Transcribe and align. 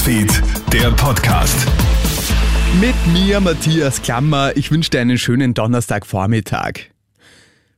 Newsfeed, 0.00 0.42
der 0.72 0.90
Podcast. 0.92 1.66
Mit 2.80 2.94
mir, 3.12 3.38
Matthias 3.40 4.00
Klammer. 4.00 4.56
Ich 4.56 4.70
wünsche 4.70 4.88
dir 4.88 5.00
einen 5.00 5.18
schönen 5.18 5.52
Donnerstagvormittag. 5.52 6.90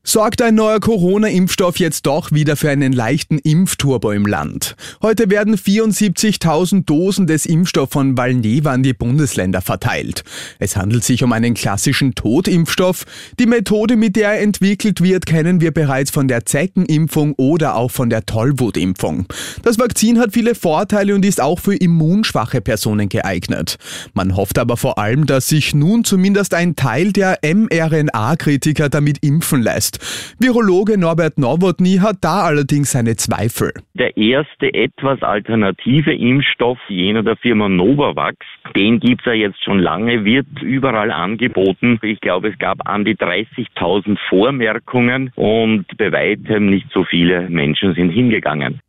Sorgt 0.05 0.43
ein 0.43 0.57
neuer 0.57 0.81
Corona-Impfstoff 0.81 1.79
jetzt 1.79 2.07
doch 2.07 2.33
wieder 2.33 2.57
für 2.57 2.69
einen 2.69 2.93
leichten 2.93 3.39
Impfturbo 3.39 4.11
im 4.11 4.27
Land? 4.27 4.75
Heute 5.01 5.31
werden 5.31 5.57
74.000 5.57 6.85
Dosen 6.85 7.29
des 7.29 7.47
Impfstoffs 7.47 7.93
von 7.93 8.17
Valneva 8.17 8.73
an 8.73 8.83
die 8.83 8.95
Bundesländer 8.95 9.63
verteilt. 9.63 10.25
Es 10.59 10.77
handelt 10.77 11.05
sich 11.05 11.23
um 11.23 11.33
einen 11.33 11.55
klassischen 11.55 12.17
Totimpfstoff. 12.17 13.05
Die 13.39 13.47
Methode, 13.47 13.95
mit 13.95 14.17
der 14.17 14.33
er 14.33 14.41
entwickelt 14.41 15.03
wird, 15.03 15.25
kennen 15.25 15.61
wir 15.61 15.71
bereits 15.71 16.11
von 16.11 16.27
der 16.27 16.47
Zeckenimpfung 16.47 17.35
oder 17.37 17.77
auch 17.77 17.93
von 17.93 18.11
der 18.11 18.27
Tollwutimpfung. 18.27 19.27
Das 19.63 19.79
Vakzin 19.79 20.19
hat 20.19 20.33
viele 20.33 20.57
Vorteile 20.57 21.15
und 21.15 21.25
ist 21.25 21.41
auch 21.41 21.61
für 21.61 21.77
immunschwache 21.77 22.61
Personen 22.61 23.09
geeignet. 23.09 23.77
Man 24.15 24.35
hofft 24.35 24.59
aber 24.59 24.77
vor 24.77 24.99
allem, 24.99 25.27
dass 25.27 25.47
sich 25.47 25.77
nun 25.77 26.03
zumindest 26.03 26.55
ein 26.55 26.75
Teil 26.75 27.13
der 27.13 27.39
mRNA-Kritiker 27.45 28.89
damit 28.89 29.19
impfen 29.23 29.63
lässt 29.63 29.92
ist. 29.97 30.37
Virologe 30.41 30.99
Norbert 30.99 31.39
Nowotny 31.39 31.99
hat 32.01 32.17
da 32.21 32.43
allerdings 32.43 32.93
seine 32.93 33.17
Zweifel. 33.17 33.73
Der 33.95 34.17
erste 34.17 34.73
etwas 34.75 35.23
alternative 35.23 36.13
Impfstoff, 36.15 36.79
jener 36.89 37.23
der 37.23 37.37
Firma 37.37 37.69
Novavax, 37.69 38.37
den 38.75 39.01
gibt 39.01 39.23
es 39.23 39.27
ja 39.27 39.33
jetzt 39.33 39.63
schon 39.63 39.79
lange, 39.79 40.25
wird 40.25 40.47
überall 40.63 41.11
angeboten. 41.11 41.99
Ich 42.03 42.21
glaube, 42.21 42.49
es 42.49 42.59
gab 42.59 42.89
an 42.89 43.05
die 43.05 43.17
30.000 43.17 44.19
Vormerkungen 44.29 45.31
und 45.37 45.87
bei 45.97 46.13
weitem 46.13 46.71
nicht 46.71 46.87
so 46.93 47.05
viele 47.05 47.49
Menschen 47.49 47.95
sind 47.95 48.11
hingegangen. 48.11 48.81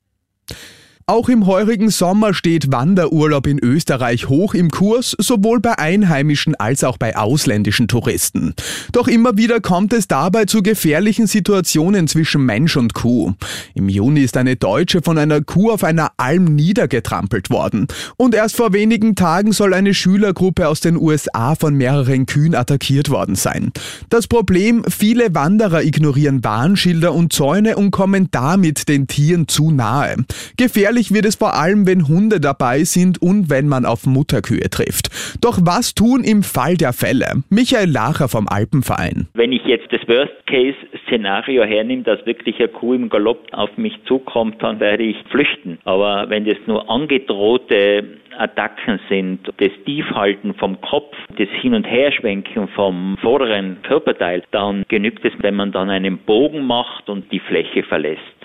Auch 1.05 1.27
im 1.27 1.47
heurigen 1.47 1.89
Sommer 1.89 2.33
steht 2.33 2.71
Wanderurlaub 2.71 3.45
in 3.47 3.59
Österreich 3.59 4.29
hoch 4.29 4.53
im 4.53 4.69
Kurs, 4.71 5.17
sowohl 5.19 5.59
bei 5.59 5.77
einheimischen 5.77 6.55
als 6.55 6.85
auch 6.85 6.95
bei 6.97 7.17
ausländischen 7.17 7.89
Touristen. 7.89 8.53
Doch 8.93 9.09
immer 9.09 9.37
wieder 9.37 9.59
kommt 9.59 9.91
es 9.91 10.07
dabei 10.07 10.45
zu 10.45 10.63
gefährlichen 10.63 11.27
Situationen 11.27 12.07
zwischen 12.07 12.45
Mensch 12.45 12.77
und 12.77 12.93
Kuh. 12.93 13.33
Im 13.73 13.89
Juni 13.89 14.21
ist 14.21 14.37
eine 14.37 14.55
Deutsche 14.55 15.01
von 15.01 15.17
einer 15.17 15.41
Kuh 15.41 15.71
auf 15.71 15.83
einer 15.83 16.11
Alm 16.15 16.45
niedergetrampelt 16.45 17.49
worden. 17.49 17.87
Und 18.15 18.33
erst 18.33 18.55
vor 18.55 18.71
wenigen 18.71 19.15
Tagen 19.15 19.51
soll 19.51 19.73
eine 19.73 19.93
Schülergruppe 19.93 20.69
aus 20.69 20.79
den 20.79 20.95
USA 20.95 21.55
von 21.55 21.75
mehreren 21.75 22.27
Kühen 22.27 22.55
attackiert 22.55 23.09
worden 23.09 23.35
sein. 23.35 23.73
Das 24.07 24.27
Problem, 24.27 24.85
viele 24.87 25.35
Wanderer 25.35 25.83
ignorieren 25.83 26.45
Warnschilder 26.45 27.13
und 27.13 27.33
Zäune 27.33 27.75
und 27.75 27.91
kommen 27.91 28.29
damit 28.31 28.87
den 28.87 29.07
Tieren 29.07 29.49
zu 29.49 29.69
nahe. 29.71 30.15
Gefährlich 30.55 30.92
Gefährlich 30.93 31.11
wird 31.11 31.25
es 31.25 31.35
vor 31.37 31.55
allem, 31.55 31.87
wenn 31.87 32.07
Hunde 32.07 32.39
dabei 32.39 32.83
sind 32.83 33.19
und 33.19 33.49
wenn 33.49 33.67
man 33.67 33.83
auf 33.83 34.05
Mutterkühe 34.05 34.69
trifft. 34.69 35.09
Doch 35.41 35.57
was 35.65 35.95
tun 35.95 36.23
im 36.23 36.43
Fall 36.43 36.77
der 36.77 36.93
Fälle? 36.93 37.41
Michael 37.49 37.89
Lacher 37.89 38.29
vom 38.29 38.45
Alpenverein. 38.47 39.27
Wenn 39.33 39.51
ich 39.51 39.65
jetzt 39.65 39.91
das 39.91 40.07
Worst-Case-Szenario 40.07 41.63
hernehme, 41.63 42.03
dass 42.03 42.23
wirklich 42.27 42.59
eine 42.59 42.67
Kuh 42.67 42.93
im 42.93 43.09
Galopp 43.09 43.39
auf 43.53 43.75
mich 43.75 43.97
zukommt, 44.05 44.61
dann 44.61 44.79
werde 44.79 45.01
ich 45.01 45.17
flüchten. 45.31 45.79
Aber 45.83 46.29
wenn 46.29 46.45
das 46.45 46.57
nur 46.67 46.87
angedrohte 46.87 48.03
Attacken 48.37 48.99
sind, 49.09 49.39
das 49.57 49.71
Tiefhalten 49.85 50.53
vom 50.53 50.79
Kopf, 50.81 51.15
das 51.39 51.49
Hin- 51.61 51.73
und 51.73 51.85
Herschwenken 51.85 52.67
vom 52.67 53.17
vorderen 53.19 53.77
Körperteil, 53.81 54.43
dann 54.51 54.85
genügt 54.89 55.25
es, 55.25 55.33
wenn 55.39 55.55
man 55.55 55.71
dann 55.71 55.89
einen 55.89 56.19
Bogen 56.19 56.67
macht 56.67 57.09
und 57.09 57.31
die 57.31 57.39
Fläche 57.39 57.81
verlässt. 57.81 58.42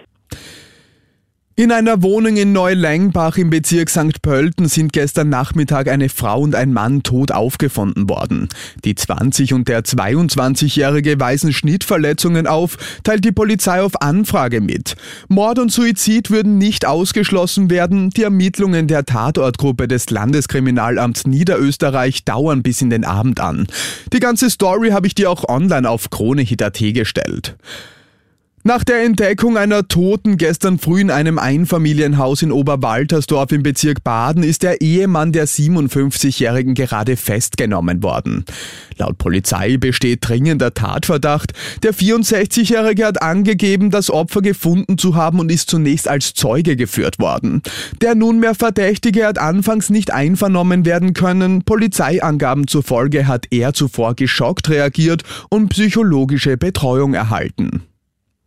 In 1.58 1.72
einer 1.72 2.04
Wohnung 2.04 2.36
in 2.36 2.52
Neulengbach 2.52 3.36
im 3.36 3.50
Bezirk 3.50 3.90
St. 3.90 4.22
Pölten 4.22 4.68
sind 4.68 4.92
gestern 4.92 5.28
Nachmittag 5.28 5.88
eine 5.88 6.08
Frau 6.08 6.42
und 6.42 6.54
ein 6.54 6.72
Mann 6.72 7.02
tot 7.02 7.32
aufgefunden 7.32 8.08
worden. 8.08 8.48
Die 8.84 8.94
20- 8.94 9.54
und 9.54 9.66
der 9.66 9.82
22-Jährige 9.82 11.18
weisen 11.18 11.52
Schnittverletzungen 11.52 12.46
auf, 12.46 12.76
teilt 13.02 13.24
die 13.24 13.32
Polizei 13.32 13.82
auf 13.82 14.00
Anfrage 14.00 14.60
mit. 14.60 14.94
Mord 15.26 15.58
und 15.58 15.72
Suizid 15.72 16.30
würden 16.30 16.58
nicht 16.58 16.86
ausgeschlossen 16.86 17.70
werden. 17.70 18.10
Die 18.10 18.22
Ermittlungen 18.22 18.86
der 18.86 19.04
Tatortgruppe 19.04 19.88
des 19.88 20.10
Landeskriminalamts 20.10 21.26
Niederösterreich 21.26 22.24
dauern 22.24 22.62
bis 22.62 22.82
in 22.82 22.90
den 22.90 23.04
Abend 23.04 23.40
an. 23.40 23.66
Die 24.12 24.20
ganze 24.20 24.48
Story 24.48 24.90
habe 24.90 25.08
ich 25.08 25.16
dir 25.16 25.28
auch 25.28 25.48
online 25.48 25.90
auf 25.90 26.08
KroneHit.at 26.08 26.78
gestellt. 26.94 27.56
Nach 28.68 28.84
der 28.84 29.02
Entdeckung 29.02 29.56
einer 29.56 29.88
Toten 29.88 30.36
gestern 30.36 30.78
früh 30.78 31.00
in 31.00 31.10
einem 31.10 31.38
Einfamilienhaus 31.38 32.42
in 32.42 32.52
Oberwaltersdorf 32.52 33.50
im 33.52 33.62
Bezirk 33.62 34.04
Baden 34.04 34.42
ist 34.42 34.62
der 34.62 34.82
Ehemann 34.82 35.32
der 35.32 35.48
57-Jährigen 35.48 36.74
gerade 36.74 37.16
festgenommen 37.16 38.02
worden. 38.02 38.44
Laut 38.98 39.16
Polizei 39.16 39.78
besteht 39.78 40.18
dringender 40.20 40.74
Tatverdacht. 40.74 41.54
Der 41.82 41.94
64-Jährige 41.94 43.06
hat 43.06 43.22
angegeben, 43.22 43.90
das 43.90 44.10
Opfer 44.10 44.42
gefunden 44.42 44.98
zu 44.98 45.14
haben 45.14 45.40
und 45.40 45.50
ist 45.50 45.70
zunächst 45.70 46.06
als 46.06 46.34
Zeuge 46.34 46.76
geführt 46.76 47.18
worden. 47.18 47.62
Der 48.02 48.14
nunmehr 48.14 48.54
Verdächtige 48.54 49.24
hat 49.24 49.38
anfangs 49.38 49.88
nicht 49.88 50.12
einvernommen 50.12 50.84
werden 50.84 51.14
können. 51.14 51.62
Polizeiangaben 51.62 52.66
zufolge 52.66 53.26
hat 53.26 53.46
er 53.50 53.72
zuvor 53.72 54.14
geschockt 54.14 54.68
reagiert 54.68 55.22
und 55.48 55.70
psychologische 55.70 56.58
Betreuung 56.58 57.14
erhalten. 57.14 57.84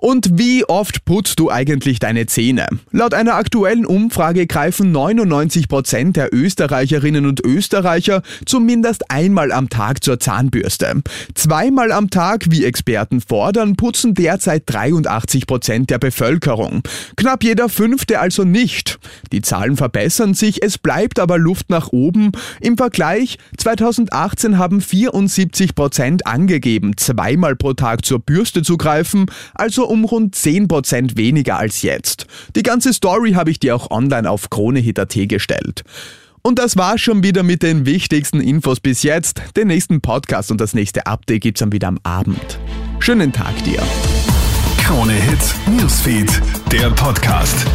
Und 0.00 0.38
wie 0.38 0.64
oft 0.64 1.04
putzt 1.04 1.40
du 1.40 1.50
eigentlich 1.50 1.98
deine 1.98 2.26
Zähne? 2.26 2.68
Laut 2.92 3.14
einer 3.14 3.34
aktuellen 3.34 3.84
Umfrage 3.84 4.46
greifen 4.46 4.92
99 4.92 5.68
Prozent 5.68 6.16
der 6.16 6.32
Österreicherinnen 6.32 7.26
und 7.26 7.44
Österreicher 7.44 8.22
zumindest 8.46 9.10
einmal 9.10 9.50
am 9.50 9.68
Tag 9.68 10.04
zur 10.04 10.20
Zahnbürste. 10.20 11.02
Zweimal 11.34 11.90
am 11.90 12.10
Tag, 12.10 12.46
wie 12.50 12.64
Experten 12.64 13.20
fordern, 13.20 13.74
putzen 13.76 14.14
derzeit 14.14 14.62
83 14.66 15.46
Prozent 15.46 15.90
der 15.90 15.98
Bevölkerung. 15.98 16.82
Knapp 17.16 17.42
jeder 17.42 17.68
Fünfte 17.68 18.20
also 18.20 18.44
nicht. 18.44 18.98
Die 19.32 19.42
Zahlen 19.42 19.76
verbessern 19.76 20.34
sich, 20.34 20.62
es 20.62 20.78
bleibt 20.78 21.18
aber 21.18 21.38
Luft 21.38 21.70
nach 21.70 21.88
oben. 21.92 22.32
Im 22.60 22.76
Vergleich, 22.76 23.38
2018 23.56 24.58
haben 24.58 24.80
74 24.80 25.74
Prozent 25.74 26.26
angegeben, 26.26 26.96
zweimal 26.96 27.56
pro 27.56 27.72
Tag 27.72 28.04
zur 28.04 28.20
Bürste 28.20 28.62
zu 28.62 28.76
greifen, 28.76 29.26
also 29.54 29.87
um 29.88 30.04
rund 30.04 30.34
10% 30.36 31.16
weniger 31.16 31.58
als 31.58 31.82
jetzt. 31.82 32.26
Die 32.54 32.62
ganze 32.62 32.92
Story 32.92 33.32
habe 33.32 33.50
ich 33.50 33.58
dir 33.58 33.74
auch 33.74 33.90
online 33.90 34.30
auf 34.30 34.50
KroneHit.at 34.50 35.16
gestellt. 35.28 35.84
Und 36.42 36.58
das 36.58 36.76
war 36.76 36.98
schon 36.98 37.22
wieder 37.22 37.42
mit 37.42 37.62
den 37.62 37.84
wichtigsten 37.84 38.40
Infos 38.40 38.80
bis 38.80 39.02
jetzt. 39.02 39.42
Den 39.56 39.68
nächsten 39.68 40.00
Podcast 40.00 40.50
und 40.50 40.60
das 40.60 40.74
nächste 40.74 41.06
Update 41.06 41.42
gibt's 41.42 41.60
dann 41.60 41.72
wieder 41.72 41.88
am 41.88 41.98
Abend. 42.04 42.58
Schönen 43.00 43.32
Tag 43.32 43.62
dir. 43.64 43.82
Krone 44.78 45.12
Hits, 45.12 45.54
Newsfeed, 45.66 46.40
der 46.72 46.90
Podcast. 46.90 47.66